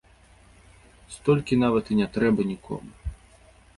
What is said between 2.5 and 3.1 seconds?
нікому!